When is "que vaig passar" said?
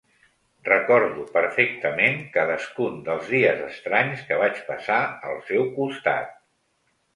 4.31-4.99